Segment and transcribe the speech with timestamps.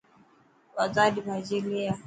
[0.75, 1.95] بازار ري ڀاڄي لي آءِ.